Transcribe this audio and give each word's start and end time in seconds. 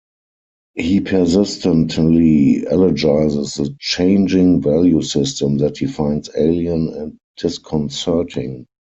He 0.73 0.99
persistently 0.99 2.65
elegizes 2.65 3.53
the 3.53 3.75
changing 3.79 4.59
value 4.59 5.03
system 5.03 5.59
that 5.59 5.77
he 5.77 5.85
finds 5.85 6.27
alien 6.35 6.89
and 6.95 7.17
disconcerting. 7.37 8.65